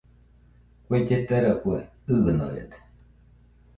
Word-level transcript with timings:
Kue 0.85 0.97
lletarafue 1.07 1.77
ɨɨnorede 2.13 2.77